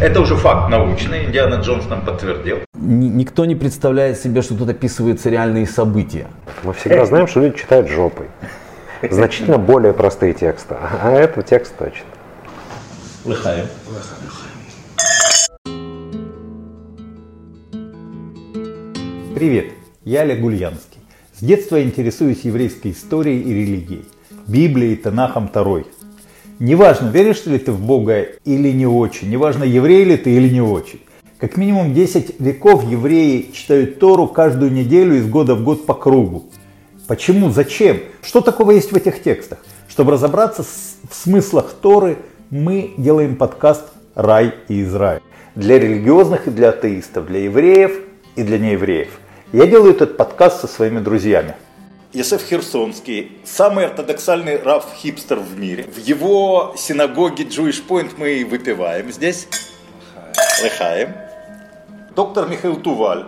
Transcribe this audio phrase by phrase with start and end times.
[0.00, 2.58] Это уже факт научный, Индиана Джонс нам подтвердил.
[2.74, 6.28] Никто не представляет себе, что тут описываются реальные события.
[6.62, 8.26] Мы всегда знаем, что люди читают жопой.
[9.10, 10.76] Значительно более простые тексты.
[11.02, 12.06] А это текст точно.
[13.24, 13.66] Лыхаем.
[19.34, 19.72] Привет,
[20.04, 21.00] я Олег Гульянский.
[21.34, 24.04] С детства я интересуюсь еврейской историей и религией.
[24.46, 25.86] Библией, Танахом, Тарой–
[26.60, 30.60] Неважно, веришь ли ты в Бога или не очень, неважно, еврей ли ты или не
[30.60, 31.00] очень.
[31.38, 36.46] Как минимум 10 веков евреи читают Тору каждую неделю из года в год по кругу.
[37.06, 37.50] Почему?
[37.50, 38.00] Зачем?
[38.22, 39.58] Что такого есть в этих текстах?
[39.88, 42.18] Чтобы разобраться в смыслах Торы,
[42.50, 43.84] мы делаем подкаст
[44.16, 45.22] «Рай и Израиль».
[45.54, 48.00] Для религиозных и для атеистов, для евреев
[48.34, 49.20] и для неевреев.
[49.52, 51.54] Я делаю этот подкаст со своими друзьями–
[52.14, 55.84] Есеф Херсонский, самый ортодоксальный рав-хипстер в мире.
[55.84, 59.46] В его синагоге Jewish Point мы выпиваем здесь.
[60.62, 61.12] Лыхаем.
[62.16, 63.26] Доктор Михаил Туваль,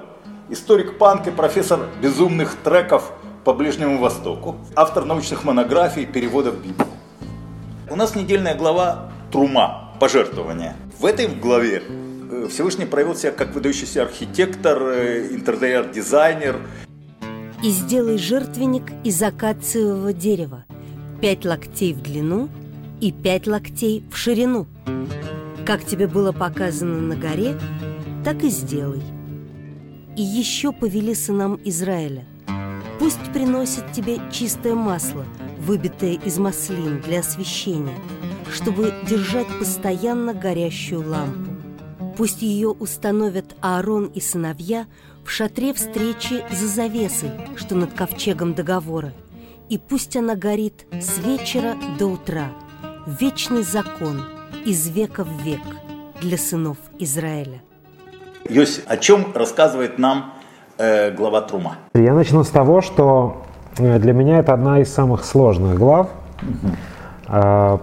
[0.49, 3.13] историк панк и профессор безумных треков
[3.45, 6.87] по Ближнему Востоку, автор научных монографий, переводов Библии.
[7.91, 9.93] У нас недельная глава «Трума.
[10.01, 10.75] Пожертвования».
[10.99, 11.83] В этой главе
[12.31, 16.57] э, Всевышний проявил себя как выдающийся архитектор, э, интерьер-дизайнер,
[17.63, 20.65] и сделай жертвенник из акациевого дерева,
[21.21, 22.49] пять локтей в длину
[23.01, 24.67] и пять локтей в ширину.
[25.67, 27.59] Как тебе было показано на горе,
[28.25, 29.03] так и сделай.
[30.17, 32.25] И еще повели сынам Израиля.
[32.99, 35.25] Пусть приносят тебе чистое масло,
[35.59, 37.97] выбитое из маслин для освещения,
[38.53, 41.51] чтобы держать постоянно горящую лампу.
[42.17, 44.87] Пусть ее установят Аарон и сыновья–
[45.25, 49.13] в шатре встречи за завесой, что над ковчегом договора.
[49.69, 52.49] И пусть она горит с вечера до утра.
[53.07, 54.23] Вечный закон
[54.65, 55.61] из века в век
[56.21, 57.63] для сынов Израиля.
[58.49, 60.35] Йоси, о чем рассказывает нам
[60.79, 61.77] э, глава Трума?
[61.95, 63.43] Я начну с того, что
[63.79, 66.09] э, для меня это одна из самых сложных глав.
[66.43, 67.81] Угу.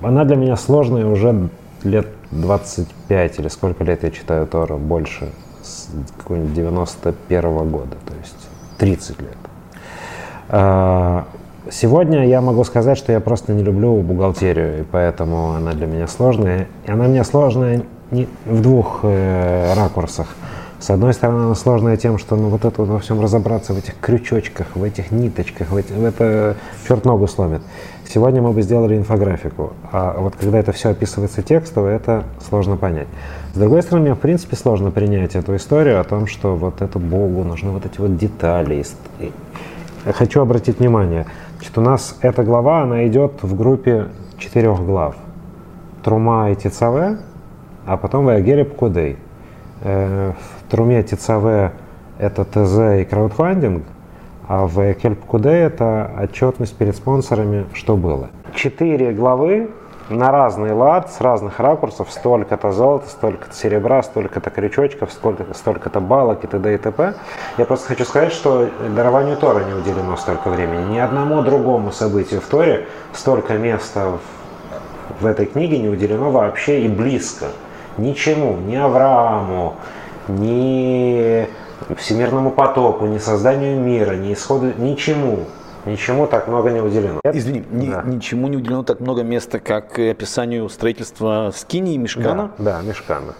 [0.00, 1.50] Она для меня сложная уже
[1.82, 5.30] лет 25 или сколько лет я читаю Тору, больше,
[5.62, 8.36] с какого-нибудь 91 -го года, то есть
[8.78, 9.36] 30 лет.
[10.48, 11.26] А,
[11.70, 16.06] сегодня я могу сказать, что я просто не люблю бухгалтерию, и поэтому она для меня
[16.06, 16.68] сложная.
[16.86, 20.28] И она мне сложная не, в двух э, ракурсах.
[20.80, 23.78] С одной стороны, она сложная тем, что ну, вот это вот во всем разобраться в
[23.78, 27.62] этих крючочках, в этих ниточках, в, эти, в это черт ногу сломит.
[28.06, 33.08] Сегодня мы бы сделали инфографику, а вот когда это все описывается текстово, это сложно понять.
[33.54, 36.98] С другой стороны, мне в принципе сложно принять эту историю о том, что вот это
[36.98, 38.84] Богу нужны вот эти вот детали.
[40.04, 41.26] Хочу обратить внимание,
[41.62, 44.08] что у нас эта глава, она идет в группе
[44.38, 45.16] четырех глав.
[46.02, 47.16] Трума и Тицаве,
[47.86, 49.16] а потом Ваягереб Кудей.
[49.80, 51.70] Э, в Труме Тицаве
[52.18, 53.84] это ТЗ и краудфандинг,
[54.48, 58.30] а в Кельп-Куде это отчетность перед спонсорами, что было.
[58.56, 59.70] Четыре главы
[60.08, 66.42] на разный лад, с разных ракурсов, столько-то золота, столько-то серебра, столько-то крючочков, столько-то столько балок
[66.42, 66.74] и т.д.
[66.74, 67.14] и т.п.
[67.56, 70.94] Я просто хочу сказать, что дарованию Тора не уделено столько времени.
[70.94, 76.80] Ни одному другому событию в Торе столько места в, в этой книге не уделено вообще
[76.80, 77.46] и близко.
[77.96, 79.76] Ничему, ни Аврааму,
[80.28, 81.48] ни
[81.96, 85.40] всемирному потоку, ни созданию мира, ни исходу, ничему.
[85.86, 87.20] Ничему так много не уделено.
[87.30, 88.02] Извини, да.
[88.02, 92.52] ни, ничему не уделено так много места, как описанию строительства Скини и Мешкана?
[92.56, 93.34] Да, да Мешкана.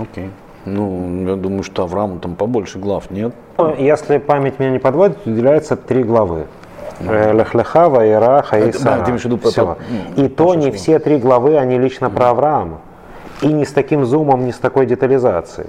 [0.00, 0.26] Окей.
[0.26, 0.30] Okay.
[0.64, 3.32] Ну, я думаю, что Аврааму там побольше глав, нет?
[3.56, 6.46] Ну, если память меня не подводит, уделяется три главы.
[7.00, 8.84] Э, Лехлеха, Ваера, Хаиса.
[8.84, 9.78] Да, ты имеешь в виду про...
[10.16, 12.80] И то не все три главы, они лично про Авраама.
[13.42, 15.68] И не с таким зумом, не с такой детализацией.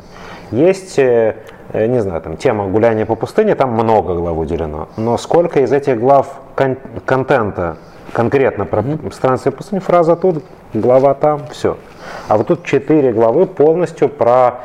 [0.52, 1.36] Есть э,
[1.72, 4.88] Э, не знаю, там тема гуляния по пустыне, там много глав уделено.
[4.98, 7.78] Но сколько из этих глав кон- контента
[8.12, 9.14] конкретно про mm-hmm.
[9.14, 11.78] странствие пустыни, фраза тут, глава там, все.
[12.28, 14.62] А вот тут четыре главы полностью про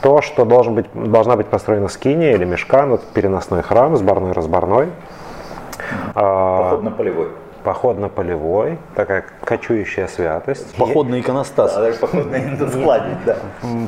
[0.00, 4.88] то, что должен быть, должна быть построена скиния или мешкан, вот переносной храм, сборной-разборной.
[6.14, 7.28] Походно-полевой.
[7.64, 10.74] Походно-полевой, такая кочующая святость.
[10.76, 11.74] Походный иконостас.
[11.74, 13.36] Да, походный складник, да.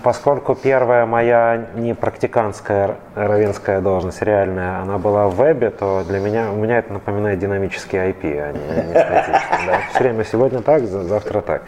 [0.02, 6.50] Поскольку первая моя не практиканская равенская должность реальная, она была в вебе, то для меня,
[6.52, 9.66] у меня это напоминает динамический IP, а не, не статичный.
[9.66, 9.78] Да?
[9.90, 11.62] Все время сегодня так, завтра так.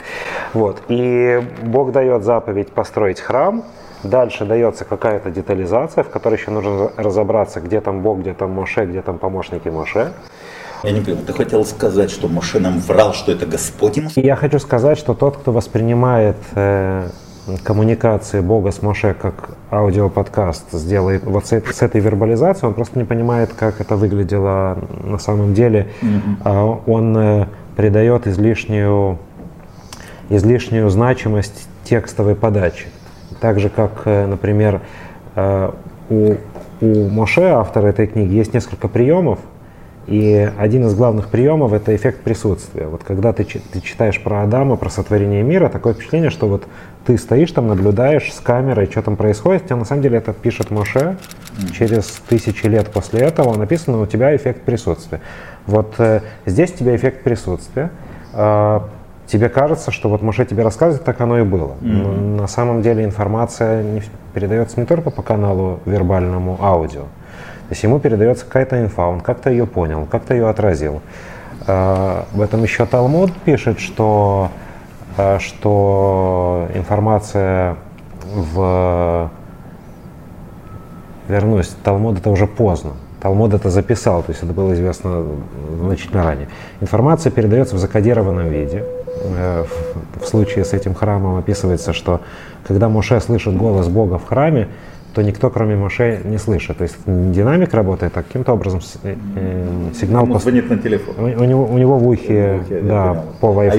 [0.52, 0.82] Вот.
[0.88, 3.64] И Бог дает заповедь построить храм,
[4.04, 8.84] Дальше дается какая-то детализация, в которой еще нужно разобраться, где там Бог, где там Моше,
[8.84, 10.12] где там помощники Моше.
[10.84, 14.10] Я не понял, ты хотел сказать, что Моше нам врал, что это Господь ему?
[14.16, 17.08] Я хочу сказать, что тот, кто воспринимает э,
[17.62, 22.98] коммуникации Бога с Моше как аудиоподкаст, сделает вот с, этой- с этой вербализацией, он просто
[22.98, 25.88] не понимает, как это выглядело на самом деле.
[26.44, 27.46] А Он э,
[27.76, 29.18] придает излишнюю,
[30.28, 32.86] излишнюю значимость текстовой подачи.
[33.40, 34.82] Так же, как, э, например,
[35.34, 35.70] э,
[36.10, 36.34] у,
[36.82, 39.38] у Моше, автора этой книги, есть несколько приемов,
[40.06, 42.86] и один из главных приемов– это эффект присутствия.
[42.86, 46.64] Вот когда ты, ты читаешь про Адама, про сотворение мира, такое впечатление, что вот
[47.06, 50.70] ты стоишь там, наблюдаешь с камерой, что там происходит, хотя на самом деле это пишет
[50.70, 51.16] Моше
[51.72, 55.20] через тысячи лет после этого, написано у тебя эффект присутствия.
[55.66, 57.90] Вот э, здесь у тебя эффект присутствия.
[58.34, 58.88] А,
[59.26, 61.76] тебе кажется, что вот Моше тебе рассказывает, так оно и было.
[61.80, 64.02] Но на самом деле информация не
[64.34, 67.04] передается не только по каналу вербальному аудио.
[67.68, 71.00] То есть ему передается какая-то инфа, он как-то ее понял, как-то ее отразил.
[71.66, 74.50] А, В этом еще Талмуд пишет, что,
[75.16, 77.76] а, что информация
[78.34, 79.30] в...
[81.26, 82.92] Вернусь, Талмуд это уже поздно.
[83.22, 85.24] Талмуд это записал, то есть это было известно
[85.80, 86.48] значительно ранее.
[86.82, 88.84] Информация передается в закодированном виде.
[89.38, 89.64] Э,
[90.20, 92.20] В, случае с этим храмом описывается, что
[92.66, 94.68] когда Моше слышит голос Бога в храме,
[95.14, 96.78] то никто, кроме Моше, не слышит.
[96.78, 101.14] То есть динамик работает, а каким-то образом э, э, сигнал пос- звонит на телефон.
[101.18, 103.78] у, него, у него в ухе, В ухе, да, по Wi-Fi,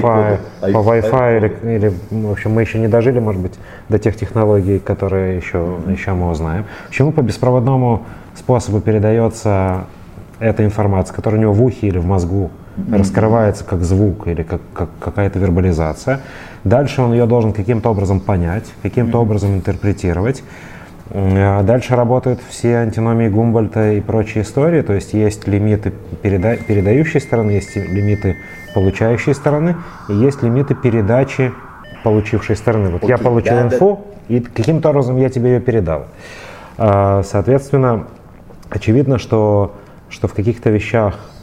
[0.62, 3.52] iPod, по Wi-Fi или, или, в общем, мы еще не дожили, может быть,
[3.88, 6.64] до тех технологий, которые еще, еще мы узнаем.
[6.88, 8.04] Почему по беспроводному
[8.34, 9.84] способу передается
[10.40, 12.50] эта информация, которая у него в ухе или в мозгу
[12.92, 16.20] раскрывается как звук или как, как какая-то вербализация.
[16.64, 20.42] Дальше он ее должен каким-то образом понять, каким-то образом интерпретировать.
[21.10, 25.92] М, а Дальше работают все антиномии Гумбольта и прочие истории, то есть есть лимиты
[26.22, 28.36] переда- передающей стороны, есть лимиты
[28.74, 29.76] получающей стороны,
[30.08, 31.52] и есть лимиты передачи
[32.02, 32.90] получившей стороны.
[32.90, 33.74] Вот я Окей, получил да, да.
[33.76, 36.06] инфу, и каким-то образом я тебе ее передал.
[36.76, 38.06] А, Соответственно,
[38.68, 39.74] очевидно, что,
[40.08, 41.35] что в каких-то вещах, э,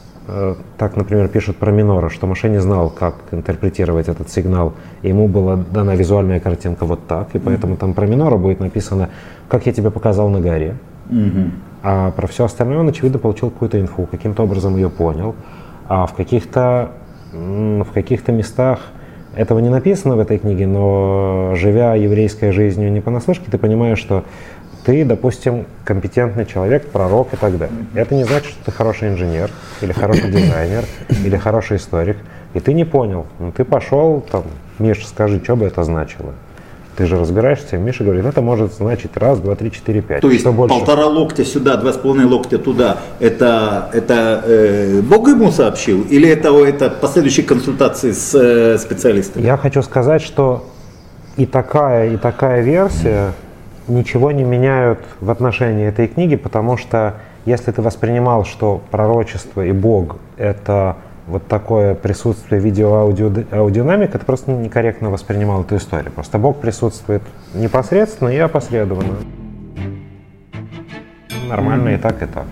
[0.78, 4.72] так, например, пишут про Минора, что Маше не знал, как интерпретировать этот сигнал,
[5.02, 9.10] и ему была дана визуальная картинка вот так, и поэтому там про Минора будет написано,
[9.48, 10.76] как я тебе показал на горе.
[11.82, 15.34] А про все остальное он, очевидно, получил какую-то инфу, каким-то образом ее понял.
[15.86, 16.92] А в каких-то,
[17.32, 18.78] в каких-то местах
[19.36, 24.24] этого не написано в этой книге, но живя еврейской жизнью не понаслышке, ты понимаешь, что
[24.84, 27.86] ты, допустим, компетентный человек, пророк и так далее.
[27.94, 29.50] Это не значит, что ты хороший инженер,
[29.80, 30.84] или хороший дизайнер,
[31.24, 32.18] или хороший историк.
[32.52, 33.26] И ты не понял.
[33.38, 34.44] Ну, ты пошел, там,
[34.78, 36.34] Миш, скажи, что бы это значило?
[36.96, 40.20] Ты же разбираешься, Миша говорит, это может значить раз, два, три, четыре, пять.
[40.20, 40.78] То есть Что больше?
[40.78, 46.02] полтора локтя сюда, два с половиной локтя туда, это, это э, Бог ему сообщил?
[46.02, 49.42] Или это, это последующие консультации с э, специалистами?
[49.44, 50.70] Я хочу сказать, что
[51.36, 53.32] и такая, и такая версия
[53.88, 57.14] ничего не меняют в отношении этой книги, потому что
[57.44, 60.96] если ты воспринимал, что пророчество и Бог— это
[61.26, 66.12] вот такое присутствие видео-аудиодинамик, это просто некорректно воспринимал эту историю.
[66.12, 67.22] Просто Бог присутствует
[67.54, 69.16] непосредственно и опосредованно.
[71.48, 72.44] Нормально и так, и так.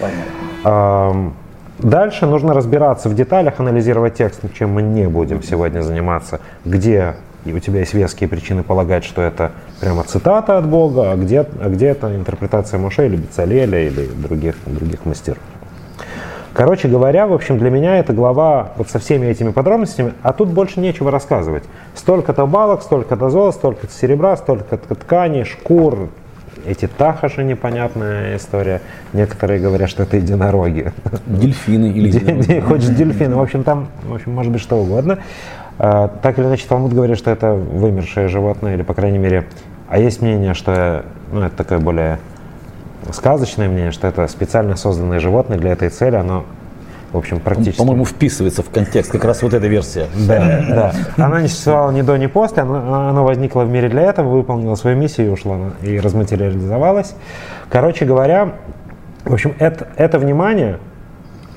[0.00, 1.32] Понятно.
[1.78, 7.14] Дальше нужно разбираться в деталях, анализировать текст, чем мы не будем сегодня заниматься, где
[7.48, 11.40] и у тебя есть веские причины полагать, что это прямо цитата от Бога, а где,
[11.60, 15.38] а где это интерпретация Моше или Бецалеля или других, других мастеров.
[16.52, 20.48] Короче говоря, в общем, для меня эта глава вот со всеми этими подробностями, а тут
[20.48, 21.62] больше нечего рассказывать.
[21.94, 26.08] Столько-то балок, столько-то золота, столько-то серебра, столько-то тканей, шкур,
[26.66, 28.80] эти тахаши непонятная история.
[29.12, 30.92] Некоторые говорят, что это единороги.
[31.26, 32.60] Дельфины или...
[32.66, 33.36] Хочешь дельфины.
[33.36, 35.18] В общем, там, в общем, может быть что угодно.
[35.78, 39.46] А, Так или иначе, Талмуд говорит, что это вымершее животное, или, по крайней мере,
[39.88, 42.18] а есть мнение, что, ну, это такое более
[43.12, 46.44] сказочное мнение, что это специально созданное животное для этой цели, оно,
[47.12, 47.78] в общем, практически...
[47.78, 50.06] По-моему, вписывается в контекст как раз вот эта версия.
[50.26, 51.24] Да, да.
[51.24, 54.74] Она не существовала ни до, ни после, оно, оно возникло в мире для этого, выполнило
[54.74, 57.14] свою миссию и ушло, на- и разматериализовалось.
[57.70, 58.54] Короче говоря,
[59.24, 60.78] в общем, это, это внимание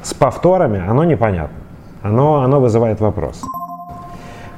[0.04, 1.58] с повторами, оно непонятно.
[2.02, 3.42] Оно, оно вызывает вопрос.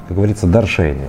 [0.08, 1.08] Как говорится, даршение.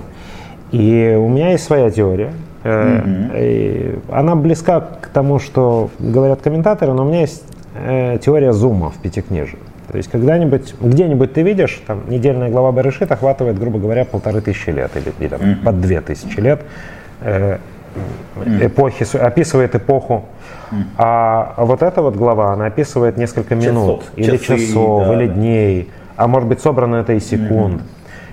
[0.72, 2.32] И у меня есть своя теория.
[2.64, 8.90] И Она близка к тому, что говорят комментаторы, но у меня есть э, теория зума
[8.90, 9.58] в пятикнижии.
[9.90, 14.70] То есть когда-нибудь, где-нибудь ты видишь, там недельная глава Барышит охватывает, грубо говоря, полторы тысячи
[14.70, 16.62] лет или, или там, под две тысячи лет.
[17.20, 17.58] Э,
[18.60, 20.24] эпохи, описывает эпоху.
[20.98, 24.12] А вот эта вот глава, она описывает несколько минут, Часов.
[24.16, 25.34] или Часы, часов, да, или да.
[25.34, 27.82] дней, а может быть собрано это из секунд.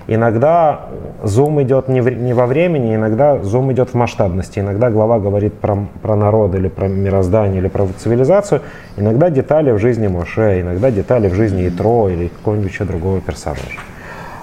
[0.06, 0.80] Иногда
[1.22, 4.58] зум идет не, в- не во времени, иногда зум идет в масштабности.
[4.58, 8.60] Иногда глава говорит про, про народ или про мироздание или про цивилизацию.
[8.96, 13.62] Иногда детали в жизни Моше, иногда детали в жизни Итро или какого-нибудь еще другого персонажа.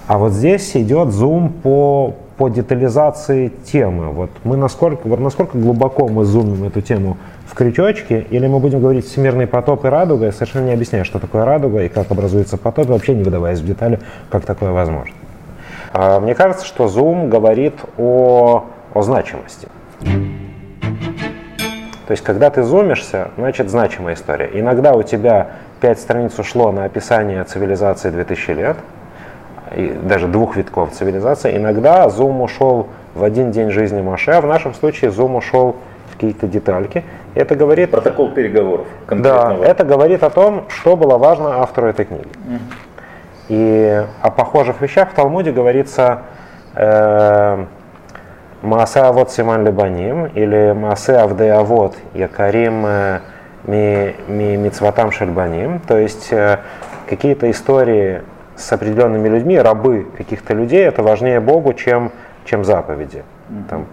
[0.08, 4.08] А вот здесь идет зум по, по детализации темы.
[4.08, 8.80] Вот мы насколько, вот насколько глубоко мы зумим эту тему в крючочке, или мы будем
[8.80, 12.58] говорить всемирный потоп и радуга, и совершенно не объясняя, что такое радуга и как образуется
[12.58, 14.00] потоп, вообще не выдаваясь в детали,
[14.32, 15.14] как такое возможно.
[15.94, 19.68] А, Мне кажется, что зум говорит о, о значимости.
[22.08, 24.50] То есть, когда ты зумишься, значит значимая история.
[24.54, 25.48] Иногда у тебя
[25.80, 28.78] пять страниц ушло на описание цивилизации 2000 лет,
[29.76, 31.56] и даже двух витков цивилизации.
[31.56, 35.78] Иногда зум ушел в один день жизни Моше, а в нашем случае зум ушел
[36.10, 37.04] в какие-то детальки.
[37.34, 37.92] Это говорит...
[37.92, 39.64] Протокол переговоров Да, конкретного.
[39.64, 42.28] это говорит о том, что было важно автору этой книги.
[43.52, 46.22] И о похожих вещах в Талмуде говорится
[46.74, 47.66] э,
[48.62, 53.20] Маасе Авот Симан Лебаним или Маасе Авде Авот Якарим э,
[53.66, 55.82] ми, ми Мицватам Шельбаним.
[55.86, 56.60] То есть э,
[57.10, 58.22] какие-то истории
[58.56, 62.14] с определенными людьми, рабы каких-то людей, это важнее Богу, чем,
[62.46, 63.26] чем заповеди.
[63.70, 63.86] Там,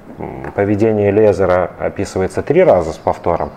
[0.55, 3.51] поведение Лезера описывается три раза с повтором,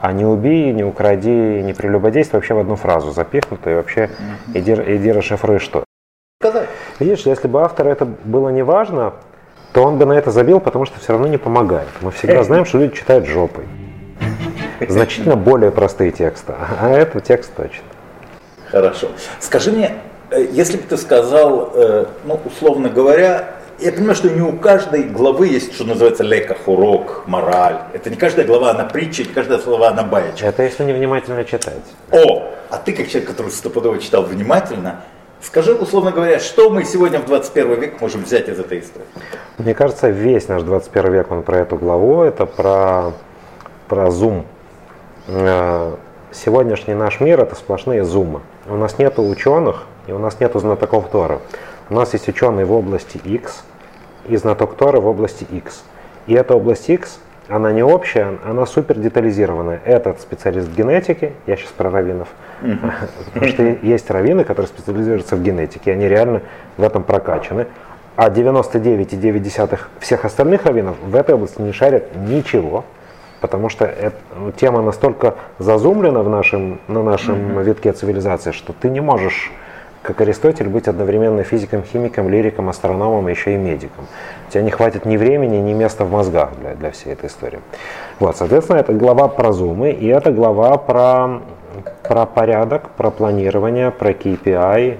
[0.00, 4.10] а не убей, не укради, не прелюбодействуй вообще в одну фразу запихнуто, и вообще
[4.54, 5.84] иди, иди расшифруй что.
[7.00, 9.14] Видишь, если бы автору это было не важно,
[9.72, 11.88] то он бы на это забил, потому что все равно не помогает.
[12.00, 13.64] Мы всегда знаем, что люди читают жопой.
[14.86, 17.84] Значительно более простые тексты, а это текст точно.
[18.70, 19.08] Хорошо.
[19.40, 19.94] Скажи мне,
[20.30, 25.04] э, если бы ты сказал, э, ну, условно говоря, я понимаю, что не у каждой
[25.04, 27.78] главы есть, что называется, леках, урок, мораль.
[27.92, 30.46] Это не каждая глава, она притча, не каждая глава, она баечка.
[30.46, 31.82] Это если невнимательно читать.
[32.10, 35.00] О, а ты, как человек, который стопудово читал внимательно,
[35.42, 39.06] скажи, условно говоря, что мы сегодня в 21 век можем взять из этой истории?
[39.58, 43.12] Мне кажется, весь наш 21 век, он про эту главу, это про,
[43.88, 44.44] про зум.
[45.28, 45.94] Э,
[46.30, 48.40] Сегодняшний наш мир– это сплошные зумы.
[48.66, 51.40] У нас нет ученых, и у нас нет знатоков Тора.
[51.90, 53.64] У нас есть ученые в области X
[54.28, 55.84] и знаток Тора в области X.
[56.26, 57.18] И эта область X,
[57.48, 59.80] она не общая, она супер детализированная.
[59.86, 62.28] Этот специалист в генетике, я сейчас про раввинов,
[63.32, 66.42] потому что есть раввины, которые специализируются в генетике, они реально
[66.76, 67.66] в этом прокачаны.
[68.16, 72.84] А 99,9 всех остальных раввинов в этой области не шарят ничего,
[73.40, 78.90] потому что эта ну, тема настолько зазумлена в нашем, на нашем витке цивилизации, что ты
[78.90, 79.50] не можешь,
[80.02, 84.06] как Аристотель, быть одновременно физиком, химиком, лириком, астрономом и еще и медиком.
[84.46, 87.60] У тебя не хватит ни времени, ни места в мозгах для, для всей этой истории.
[88.18, 91.40] Вот, соответственно, это глава про зумы, и это глава про,
[92.02, 94.98] про порядок, про планирование, про KPI,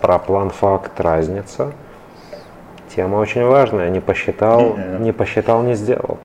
[0.00, 1.72] про план-факт, разница.
[2.94, 3.88] Тема очень важная.
[3.88, 6.18] Не посчитал, не посчитал, не сделал.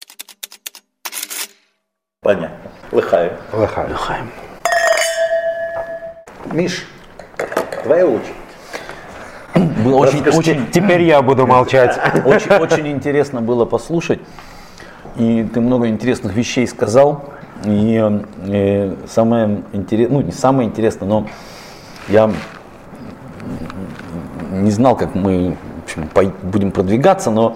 [2.22, 2.50] Понятно.
[2.92, 3.32] Лыхаю.
[3.54, 3.90] Лыхаю.
[6.52, 6.86] Миш,
[7.84, 8.34] твоя очередь.
[9.84, 12.00] Было очень, очень, Теперь я буду молчать.
[12.26, 14.20] очень, очень интересно было послушать.
[15.16, 17.26] И ты много интересных вещей сказал.
[17.64, 18.00] И
[18.48, 21.28] э, самое интересное, ну не самое интересное, но
[22.08, 22.32] я
[24.52, 25.58] не знал, как мы
[25.88, 26.10] общем,
[26.44, 27.56] будем продвигаться, но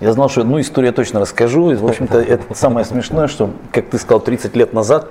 [0.00, 1.70] я знал, что одну историю я точно расскажу.
[1.70, 5.10] И, в общем-то, это самое смешное, что, как ты сказал, 30 лет назад,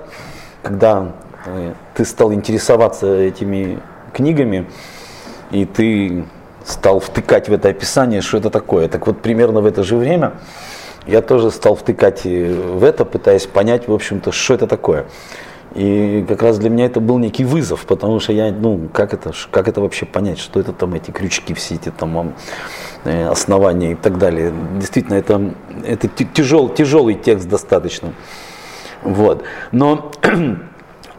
[0.62, 1.12] когда
[1.46, 3.80] э, ты стал интересоваться этими
[4.12, 4.66] книгами,
[5.50, 6.24] и ты
[6.64, 8.88] стал втыкать в это описание, что это такое.
[8.88, 10.34] Так вот, примерно в это же время
[11.06, 15.06] я тоже стал втыкать в это, пытаясь понять, в общем-то, что это такое.
[15.74, 19.32] И как раз для меня это был некий вызов, потому что я, ну, как это,
[19.50, 22.34] как это вообще понять, что это там эти крючки, все эти там ам,
[23.04, 24.52] э, основания и так далее.
[24.78, 25.54] Действительно, это,
[25.84, 28.12] это тяжел, тяжелый текст достаточно.
[29.02, 29.44] Вот.
[29.72, 30.12] Но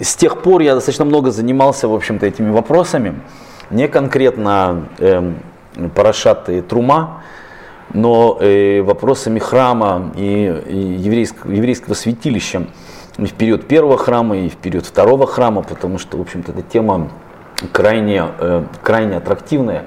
[0.00, 3.20] с тех пор я достаточно много занимался, в общем-то, этими вопросами.
[3.70, 5.36] Не конкретно эм,
[5.94, 7.22] Парашат и Трума,
[7.94, 12.66] но э, вопросами храма и, и еврейского, еврейского святилища
[13.18, 16.62] и в период первого храма, и в период второго храма, потому что, в общем-то, эта
[16.62, 17.10] тема
[17.70, 19.84] крайне, э, крайне аттрактивная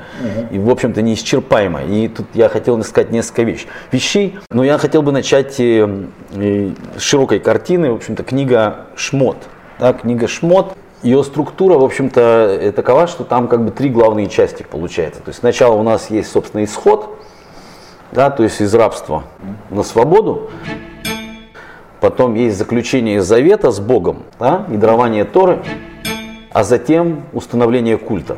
[0.52, 1.86] и, в общем-то, неисчерпаемая.
[1.88, 3.68] И тут я хотел сказать несколько вещей.
[3.92, 9.38] вещей, но я хотел бы начать э, э, с широкой картины, в общем-то, книга «Шмот».
[9.80, 14.28] Да, книга «Шмот», ее структура, в общем-то, э, такова, что там как бы три главные
[14.28, 15.22] части получается.
[15.22, 17.20] То есть сначала у нас есть, собственно, исход,
[18.12, 19.24] да, то есть из рабства
[19.70, 20.50] на свободу.
[22.00, 25.60] Потом есть заключение завета с Богом да, и дарование Торы,
[26.52, 28.38] а затем установление культа.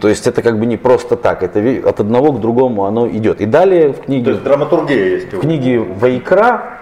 [0.00, 3.40] То есть это как бы не просто так, это от одного к другому оно идет.
[3.40, 5.32] И далее в книге, То есть драматургия есть.
[5.32, 6.77] в книге Вайкра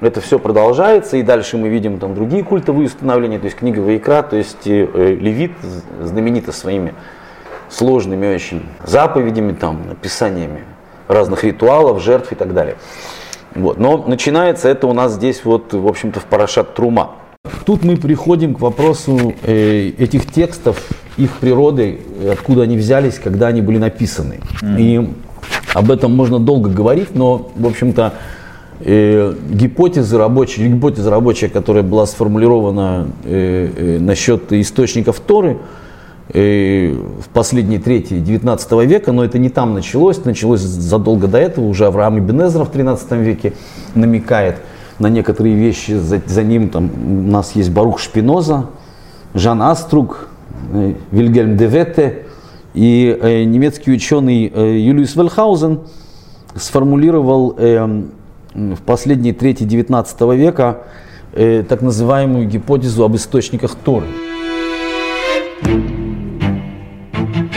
[0.00, 4.22] это все продолжается, и дальше мы видим там другие культовые установления, то есть книга Вайкра,
[4.22, 5.52] то есть э, Левит
[6.00, 6.94] знаменита своими
[7.68, 10.62] сложными очень заповедями, там, описаниями
[11.08, 12.76] разных ритуалов, жертв и так далее.
[13.54, 13.78] Вот.
[13.78, 17.12] Но начинается это у нас здесь вот, в общем-то, в Парашат Трума.
[17.64, 20.82] Тут мы приходим к вопросу э, этих текстов,
[21.16, 22.00] их природы,
[22.30, 24.40] откуда они взялись, когда они были написаны.
[24.62, 24.80] Mm.
[24.80, 25.08] И
[25.74, 28.14] об этом можно долго говорить, но, в общем-то,
[28.80, 35.58] э, гипотеза рабочая, гипотеза рабочая, которая была сформулирована э, э, насчет источников Торы,
[36.32, 41.66] э, в последней трети 19 века, но это не там началось, началось задолго до этого,
[41.66, 43.52] уже Авраам Ибн Эзра в 13 веке
[43.94, 44.56] намекает
[44.98, 46.90] на некоторые вещи, за, за ним там
[47.26, 48.66] у нас есть Барух Шпиноза,
[49.34, 50.28] Жан Аструк,
[50.72, 52.24] э, Вильгельм Деветте
[52.74, 55.80] и э, немецкий ученый э, Юлиус Вельхаузен
[56.54, 58.02] сформулировал э,
[58.54, 60.84] в последней трети 19 века
[61.32, 64.06] э, так называемую гипотезу об источниках Торы.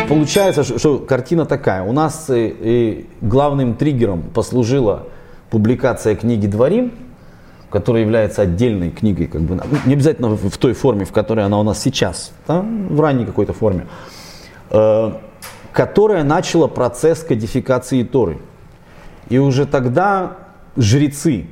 [0.07, 1.83] Получается, что, что картина такая.
[1.83, 5.07] У нас э, э, главным триггером послужила
[5.49, 6.91] публикация книги «Дворим»,
[7.69, 11.45] которая является отдельной книгой, как бы, ну, не обязательно в, в той форме, в которой
[11.45, 13.87] она у нас сейчас, да, в ранней какой-то форме,
[14.69, 15.11] э,
[15.71, 18.39] которая начала процесс кодификации Торы.
[19.29, 20.39] И уже тогда
[20.75, 21.45] жрецы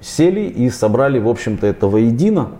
[0.00, 2.50] сели и собрали, в общем-то, это воедино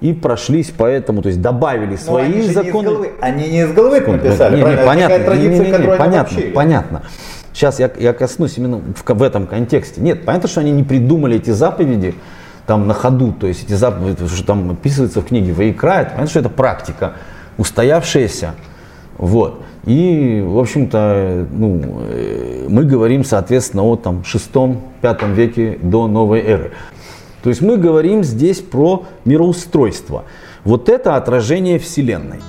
[0.00, 2.88] и прошлись по этому, то есть добавили Но свои они законы.
[2.88, 5.96] Не они не из головы это написали, не, не, понятно, традиция, не, не, не, не,
[5.96, 7.02] понятно, понятно.
[7.52, 10.02] Сейчас я, я коснусь именно в, в этом контексте.
[10.02, 12.14] Нет, понятно, что они не придумали эти заповеди
[12.66, 16.28] там на ходу, то есть эти заповеди, что там описывается в книге Ваикра, это, понятно,
[16.28, 17.14] что это практика,
[17.56, 18.54] устоявшаяся,
[19.16, 19.62] вот.
[19.86, 26.72] И, в общем-то, ну, э, мы говорим, соответственно, о там, 6-5 веке до новой эры.
[27.44, 30.24] То есть мы говорим здесь про мироустройство.
[30.64, 32.40] Вот это отражение Вселенной.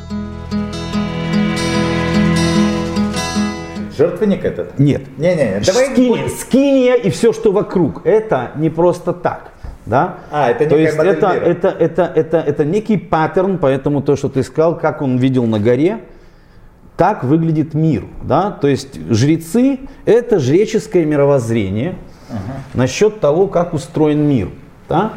[3.95, 4.79] Жертвенник этот?
[4.79, 5.03] Нет.
[5.19, 8.01] Не-не, давай скиния, скиния и все, что вокруг.
[8.03, 9.51] Это не просто так.
[9.85, 10.15] Да?
[10.31, 14.41] А, это то есть это, это, это, это, это некий паттерн, поэтому то, что ты
[14.41, 15.99] сказал, как он видел на горе,
[16.97, 18.05] так выглядит мир.
[18.23, 18.51] Да?
[18.51, 21.95] То есть жрецы– это жреческое мировоззрение
[22.29, 22.35] uh-huh.
[22.73, 24.49] насчет того, как устроен мир.
[24.89, 25.13] Да?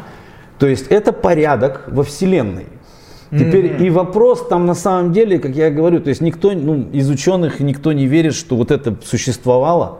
[0.59, 2.67] То есть это порядок во Вселенной.
[3.31, 3.87] Теперь mm-hmm.
[3.87, 7.61] и вопрос там на самом деле, как я говорю, то есть никто ну, из ученых
[7.61, 9.99] никто не верит, что вот это существовало.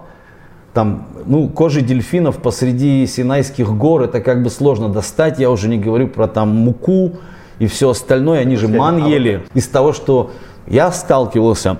[0.73, 5.39] Там, ну, кожи дельфинов посреди Синайских гор, это как бы сложно достать.
[5.39, 7.13] Я уже не говорю про там муку
[7.59, 8.41] и все остальное.
[8.41, 9.43] Они же ман ели.
[9.53, 10.31] Из того, что
[10.67, 11.77] я сталкивался,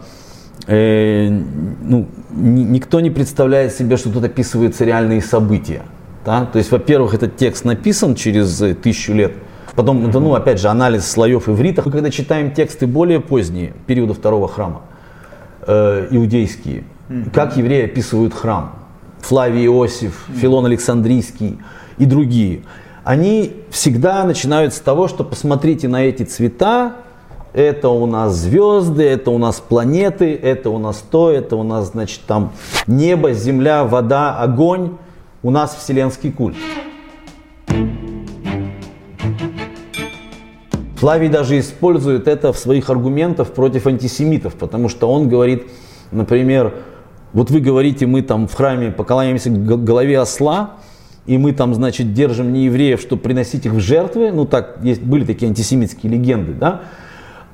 [0.67, 5.83] э, ну, никто не представляет себе, что тут описываются реальные события.
[6.25, 6.45] Да?
[6.45, 9.33] То есть, во-первых, этот текст написан через э, тысячу лет.
[9.75, 11.81] Потом, это, ну, опять же, анализ слоев иврита.
[11.85, 14.81] Мы когда читаем тексты более поздние, периода второго храма,
[15.65, 17.31] э, иудейские, mm-hmm.
[17.31, 18.75] как евреи описывают храм,
[19.21, 20.37] Флавий Иосиф, mm-hmm.
[20.39, 21.59] Филон Александрийский
[21.97, 22.63] и другие,
[23.03, 26.95] они всегда начинают с того, что посмотрите на эти цвета,
[27.53, 31.91] это у нас звезды, это у нас планеты, это у нас то, это у нас,
[31.91, 32.53] значит, там
[32.87, 34.97] небо, земля, вода, огонь.
[35.43, 36.55] У нас вселенский культ.
[40.97, 45.63] Флавий даже использует это в своих аргументах против антисемитов, потому что он говорит,
[46.11, 46.75] например,
[47.33, 50.77] вот вы говорите, мы там в храме поклоняемся голове осла,
[51.25, 55.01] и мы там, значит, держим не евреев, чтобы приносить их в жертвы, ну так, есть,
[55.01, 56.81] были такие антисемитские легенды, да,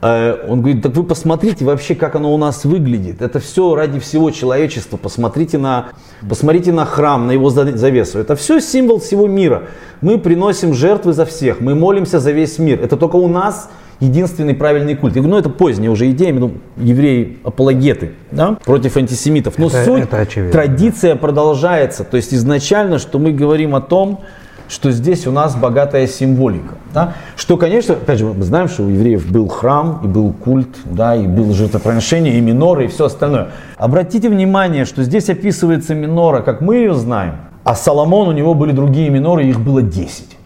[0.02, 3.22] он говорит, так вы посмотрите вообще, как оно у нас выглядит.
[3.22, 4.98] Это все ради всего человечества.
[4.98, 5.88] Посмотрите на,
[6.30, 8.20] посмотрите на храм, на его завесу.
[8.20, 9.64] Это все символ всего мира.
[10.02, 12.80] Мы приносим жертвы за всех, мы молимся за весь мир.
[12.84, 15.16] Это только у нас единственный правильный культ.
[15.16, 19.58] Я говорю, ну это поздняя уже идея, ну, евреи-апологеты да, против антисемитов.
[19.58, 22.04] Но это, суть, это традиция продолжается.
[22.04, 24.22] То есть изначально, что мы говорим о том,
[24.68, 26.76] что здесь у нас богатая символика.
[26.94, 27.14] Да?
[27.36, 31.16] Что, конечно, опять же, мы знаем, что у евреев был храм, и был культ, да,
[31.16, 33.50] и было жертвоприношение, и миноры, и все остальное.
[33.78, 38.72] Обратите внимание, что здесь описывается минора, как мы ее знаем, а Соломон, у него были
[38.72, 40.38] другие миноры, их было 10.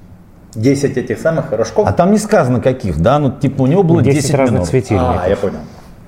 [0.55, 1.87] 10 этих самых рожков?
[1.87, 5.21] А там не сказано каких, да, ну типа у него было 10, 10 разных светильников.
[5.23, 5.59] А, я понял.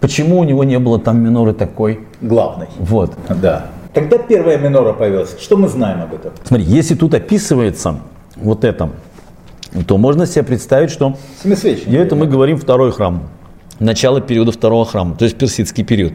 [0.02, 2.02] Почему у него не было там миноры такой?
[2.20, 2.68] Главной.
[2.78, 3.14] Вот.
[3.30, 3.68] Да.
[3.94, 5.36] Когда первая минора появилась?
[5.40, 6.32] Что мы знаем об этом?
[6.44, 8.00] Смотри, если тут описывается
[8.36, 8.90] вот это,
[9.88, 11.88] то можно себе представить, что Семисвечник.
[11.88, 13.30] и это мы говорим второй храм,
[13.80, 16.14] начало периода второго храма, то есть персидский период.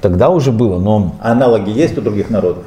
[0.00, 2.64] Тогда уже было, но Аналоги есть у других народов?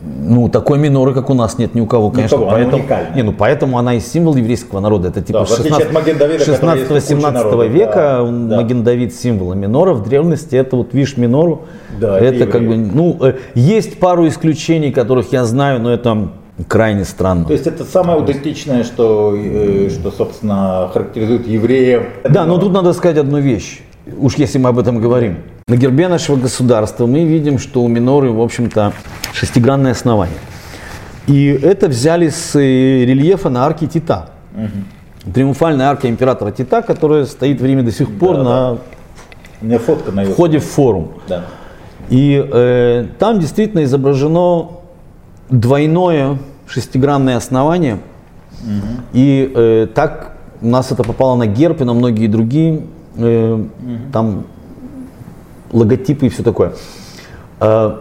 [0.00, 2.36] Ну, такой миноры, как у нас, нет ни у кого, конечно.
[2.36, 2.84] кого, она поэтому,
[3.16, 5.08] не, ну, поэтому она и символ еврейского народа.
[5.08, 8.56] Это типа Да, в отличие от Маген-Давида, который есть у кучи 16-17 народов, века да.
[8.56, 9.94] Маген Давид символа минора.
[9.94, 11.62] В древности это вот виш минору.
[11.98, 16.28] Да, это как бы, ну, э, есть пару исключений, которых я знаю, но это
[16.68, 17.46] крайне странно.
[17.46, 22.04] То есть это самое аутентичное, что, э, что собственно, характеризует евреев.
[22.28, 23.80] Да, но тут надо сказать одну вещь.
[24.18, 25.38] Уж если мы об этом говорим.
[25.66, 28.92] На гербе нашего государства мы видим, что у миноры, в общем-то,
[29.32, 30.38] шестигранное основание.
[31.26, 34.30] И это взяли с э, рельефа на арке Тита.
[35.34, 38.78] Триумфальная арка императора Тита, которая стоит в Риме до сих пор Да, на
[39.60, 41.12] У меня фотка на входе в форум.
[41.28, 41.44] Да.
[42.08, 44.70] И э, там действительно изображено
[45.50, 47.98] двойное шестигранное основание.
[49.12, 52.82] И э, так у нас это попало на герб и на многие другие
[53.16, 53.64] э,
[54.12, 54.44] там
[55.72, 56.72] логотипы и все такое.
[57.60, 57.96] Э,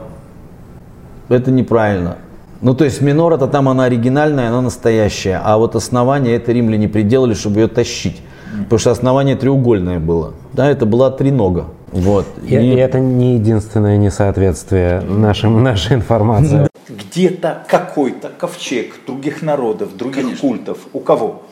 [1.30, 2.18] это неправильно.
[2.62, 7.34] Ну, то есть минора-то там она оригинальная, она настоящая, а вот основание это римляне приделали,
[7.34, 8.22] чтобы ее тащить.
[8.64, 10.34] Потому что основание треугольное было.
[10.54, 11.66] Да, это была тренога.
[11.92, 12.26] Вот.
[12.44, 16.68] И, и это не единственное несоответствие нашим, нашей информации.
[16.90, 20.80] Где-то какой-то ковчег других народов, других культов.
[20.94, 21.44] У кого?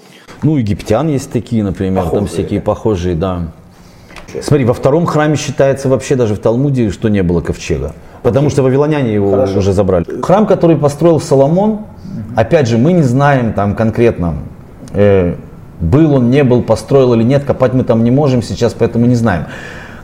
[0.46, 2.66] Ну, египтян есть такие, например, там Похожие, всякие да?
[2.66, 3.42] похожие, да.
[4.44, 7.94] Смотри, во втором храме считается вообще даже в Талмуде, что не было ковчега.
[8.22, 9.58] Потому что вавилоняне его Хорошо.
[9.58, 10.06] уже забрали.
[10.22, 11.80] Храм, который построил Соломон,
[12.36, 14.36] опять же, мы не знаем там конкретно,
[14.94, 15.34] э,
[15.80, 19.16] был он, не был, построил или нет, копать мы там не можем сейчас, поэтому не
[19.16, 19.46] знаем.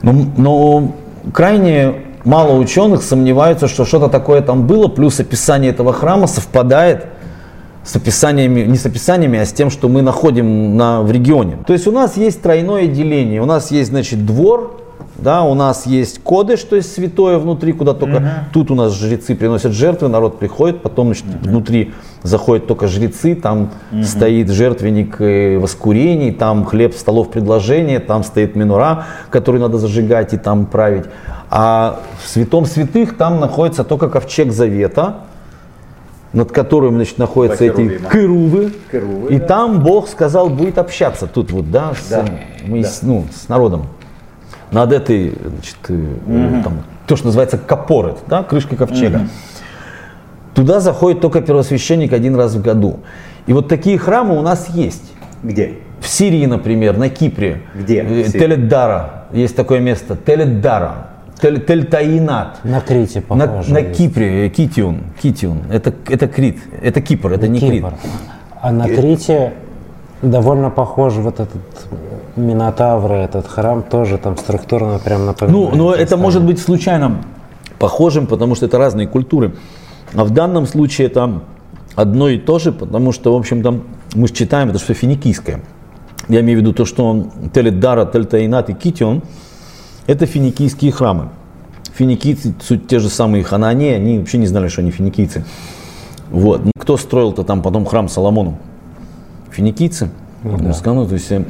[0.02, 0.96] Но, но
[1.34, 7.06] крайне мало ученых сомневаются, что что-то такое там было, плюс описание этого храма совпадает
[7.84, 11.58] с описаниями, не с описаниями, а с тем, что мы находим на, в регионе.
[11.66, 13.42] То есть у нас есть тройное деление.
[13.42, 14.82] У нас есть, значит, двор,
[15.22, 19.36] да, у нас есть коды, что есть святое внутри, куда только тут у нас жрецы
[19.36, 23.70] приносят жертвы, народ приходит, потом значит, внутри заходят только жрецы, там
[24.04, 30.38] стоит жертвенник э, воскурений, там хлеб, столов, предложения, там стоит минура, которую надо зажигать и
[30.38, 31.06] там править.
[31.50, 35.26] А в святом святых там находится только ковчег завета,
[36.34, 38.72] над которым значит, находятся эти кырувы.
[38.92, 39.46] Керувы, И да.
[39.46, 42.26] там Бог сказал, будет общаться тут вот, да, с, Да,
[42.66, 42.88] мы да.
[42.90, 43.88] с- ну, с народом.
[44.72, 49.28] Над этой, значит, э, там, то, что называется капорет, да, крышкой ковчега.
[50.54, 53.00] Туда заходит только первосвященник один раз в году.
[53.48, 55.12] И вот такие храмы у нас есть.
[55.44, 55.80] Где?
[56.00, 57.64] В Сирии, например, на Кипре.
[57.76, 58.02] Где?
[58.02, 58.24] Э?
[58.24, 59.26] Теледдара.
[59.34, 60.16] Есть такое место.
[60.18, 61.08] Теледдара.
[61.42, 62.64] Тель, Тельтаинат.
[62.64, 63.74] На Крите На, похоже.
[63.74, 63.98] на есть.
[63.98, 67.84] Кипре, э, Китиун, Китиун, это, это Крит, это Кипр, это не Крит.
[67.84, 67.94] Кипр.
[68.62, 69.54] А на Крите
[70.22, 71.62] довольно похож вот этот
[72.36, 75.72] Минотавр, этот храм тоже там структурно прям напоминает.
[75.74, 76.22] Ну, но это местами.
[76.22, 77.24] может быть случайно
[77.80, 79.56] похожим, потому что это разные культуры.
[80.14, 81.42] А в данном случае это
[81.96, 83.82] одно и то же, потому что, в общем-то,
[84.14, 85.62] мы же читаем, это что финикийское.
[86.30, 89.24] Я имею в виду то, что Теледара, Тельтаинат и Китион–
[90.12, 91.30] это финикийские храмы.
[91.96, 95.44] Финикийцы, суть те же самые хананеи, они вообще не знали, что они финикийцы.
[96.30, 96.66] Вот.
[96.66, 98.58] Ну, Кто строил-то там потом храм Соломону?
[99.52, 100.10] Финикийцы.
[100.44, 101.44] Ну, сказано, то есть, э,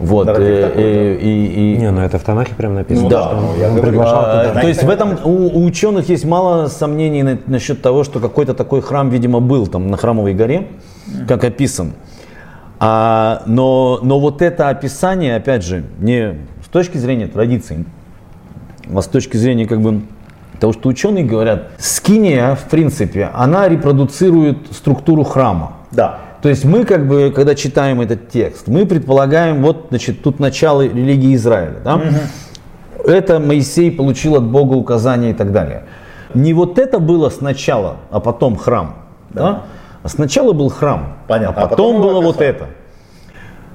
[0.00, 0.44] вот, э, такой,
[0.82, 3.56] э, и, и- Не, ну это в Танахе прям написано, Ну да, что он, ну,
[3.58, 4.60] я он приглашал а, туда.
[4.60, 8.52] то есть в этом у, у ученых есть мало сомнений на- насчет того, что какой-то
[8.52, 10.68] такой храм, видимо, был там на Храмовой горе,
[11.26, 11.92] как описан.
[12.80, 17.84] А, но, но вот это описание, опять же, не с точки зрения традиций, а
[18.88, 20.02] с точки зрения как бы
[20.60, 25.72] того, что ученые говорят, скиния, в принципе, она репродуцирует структуру храма.
[25.90, 26.18] Да.
[26.42, 30.82] То есть мы как бы, когда читаем этот текст, мы предполагаем, вот, значит, тут начало
[30.82, 32.00] религии Израиля, да?
[33.04, 35.84] Это Моисей получил от Бога указания и так далее.
[36.34, 38.96] Не вот это было сначала, а потом храм,
[39.30, 39.62] да?
[40.02, 41.62] А сначала был храм, Понятно.
[41.62, 42.66] а А потом, потом было вот это.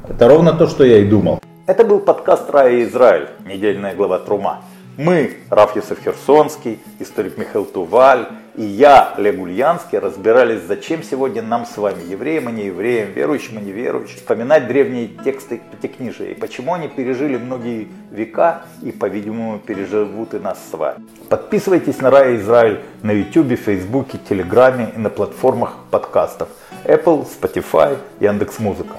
[0.08, 1.40] Это ровно то, что я и думал.
[1.66, 4.62] Это был подкаст «Рая и Израиль», недельная глава Трума.
[5.00, 11.66] Мы, Раф Юсеф Херсонский, историк Михаил Туваль и я, Олег Ульянский, разбирались, зачем сегодня нам
[11.66, 16.90] с вами, евреям и неевреям, верующим и неверующим, вспоминать древние тексты Пятикнижия, и почему они
[16.90, 21.02] пережили многие века и, по-видимому, переживут и нас с вами.
[21.30, 26.50] Подписывайтесь на Рая и Израиль на YouTube, Фейсбуке, Телеграме и на платформах подкастов
[26.84, 28.98] Apple, Spotify, Яндекс.Музыка.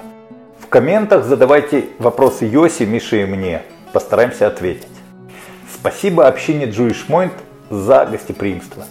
[0.57, 3.61] В комментах задавайте вопросы Йоси, Мише и мне.
[3.93, 4.90] Постараемся ответить.
[5.81, 7.31] Спасибо общине Jewish Point
[7.71, 8.85] за гостеприимство.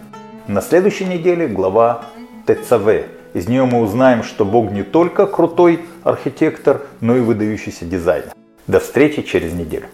[0.49, 2.07] На следующей неделе глава
[2.47, 3.07] ТЦВ.
[3.33, 8.33] Из нее мы узнаем, что Бог не только крутой архитектор, но и выдающийся дизайнер.
[8.67, 9.87] До встречи через неделю.